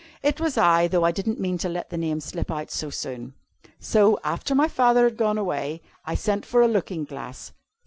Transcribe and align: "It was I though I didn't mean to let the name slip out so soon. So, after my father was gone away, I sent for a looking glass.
"It 0.23 0.41
was 0.41 0.57
I 0.57 0.87
though 0.87 1.03
I 1.03 1.11
didn't 1.11 1.39
mean 1.39 1.59
to 1.59 1.69
let 1.69 1.91
the 1.91 1.95
name 1.99 2.21
slip 2.21 2.49
out 2.49 2.71
so 2.71 2.89
soon. 2.89 3.35
So, 3.79 4.19
after 4.23 4.55
my 4.55 4.67
father 4.67 5.03
was 5.03 5.13
gone 5.13 5.37
away, 5.37 5.83
I 6.05 6.15
sent 6.15 6.43
for 6.43 6.63
a 6.63 6.67
looking 6.67 7.03
glass. 7.03 7.53